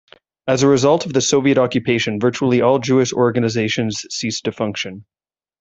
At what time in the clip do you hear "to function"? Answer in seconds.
4.45-5.05